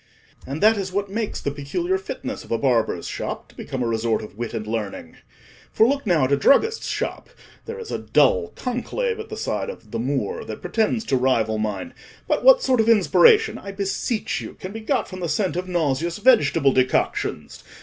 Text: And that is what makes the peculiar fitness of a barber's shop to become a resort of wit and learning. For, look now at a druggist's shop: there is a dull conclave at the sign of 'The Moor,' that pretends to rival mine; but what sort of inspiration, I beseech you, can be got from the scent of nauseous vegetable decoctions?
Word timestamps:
And 0.47 0.63
that 0.63 0.77
is 0.77 0.91
what 0.91 1.11
makes 1.11 1.39
the 1.39 1.51
peculiar 1.51 1.99
fitness 1.99 2.43
of 2.43 2.51
a 2.51 2.57
barber's 2.57 3.07
shop 3.07 3.49
to 3.49 3.55
become 3.55 3.83
a 3.83 3.87
resort 3.87 4.23
of 4.23 4.35
wit 4.35 4.55
and 4.55 4.65
learning. 4.65 5.17
For, 5.71 5.87
look 5.87 6.07
now 6.07 6.23
at 6.23 6.31
a 6.31 6.37
druggist's 6.37 6.87
shop: 6.87 7.29
there 7.67 7.77
is 7.77 7.91
a 7.91 7.99
dull 7.99 8.47
conclave 8.55 9.19
at 9.19 9.29
the 9.29 9.37
sign 9.37 9.69
of 9.69 9.91
'The 9.91 9.99
Moor,' 9.99 10.43
that 10.45 10.59
pretends 10.63 11.05
to 11.05 11.17
rival 11.17 11.59
mine; 11.59 11.93
but 12.27 12.43
what 12.43 12.63
sort 12.63 12.79
of 12.79 12.89
inspiration, 12.89 13.59
I 13.59 13.73
beseech 13.73 14.41
you, 14.41 14.55
can 14.55 14.71
be 14.71 14.79
got 14.81 15.07
from 15.07 15.19
the 15.19 15.29
scent 15.29 15.55
of 15.55 15.67
nauseous 15.67 16.17
vegetable 16.17 16.71
decoctions? 16.73 17.63